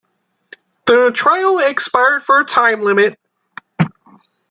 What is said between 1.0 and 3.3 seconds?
trial expired for time limit.